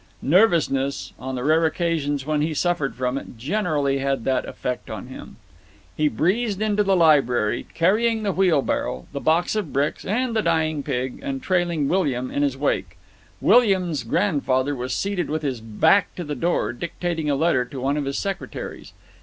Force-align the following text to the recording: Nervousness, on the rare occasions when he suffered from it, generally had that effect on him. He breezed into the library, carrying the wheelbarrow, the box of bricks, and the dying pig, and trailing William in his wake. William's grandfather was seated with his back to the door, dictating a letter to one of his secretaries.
Nervousness, 0.23 1.13
on 1.19 1.35
the 1.35 1.43
rare 1.43 1.63
occasions 1.63 2.25
when 2.25 2.41
he 2.41 2.55
suffered 2.55 2.95
from 2.95 3.19
it, 3.19 3.37
generally 3.37 3.99
had 3.99 4.23
that 4.23 4.45
effect 4.47 4.89
on 4.89 5.09
him. 5.09 5.35
He 5.95 6.07
breezed 6.07 6.59
into 6.59 6.81
the 6.83 6.95
library, 6.95 7.67
carrying 7.75 8.23
the 8.23 8.31
wheelbarrow, 8.31 9.05
the 9.11 9.19
box 9.19 9.55
of 9.55 9.71
bricks, 9.71 10.03
and 10.03 10.35
the 10.35 10.41
dying 10.41 10.81
pig, 10.81 11.19
and 11.21 11.39
trailing 11.43 11.87
William 11.87 12.31
in 12.31 12.41
his 12.41 12.57
wake. 12.57 12.97
William's 13.41 14.01
grandfather 14.01 14.75
was 14.75 14.95
seated 14.95 15.29
with 15.29 15.43
his 15.43 15.61
back 15.61 16.15
to 16.15 16.23
the 16.23 16.33
door, 16.33 16.73
dictating 16.73 17.29
a 17.29 17.35
letter 17.35 17.63
to 17.63 17.79
one 17.79 17.95
of 17.95 18.05
his 18.05 18.17
secretaries. 18.17 18.93